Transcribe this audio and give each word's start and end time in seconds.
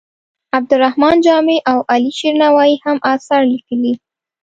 عبدالرحمان 0.55 1.17
جامي 1.27 1.57
او 1.71 1.77
علي 1.91 2.11
شیر 2.17 2.33
نوایې 2.43 2.75
هم 2.85 2.97
اثار 3.13 3.41
لیکلي. 3.53 3.93